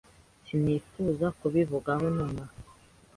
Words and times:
sinifuza 0.45 1.27
kubivugaho 1.39 2.05
nonaha. 2.17 2.55